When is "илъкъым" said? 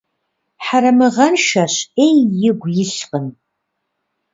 2.83-3.27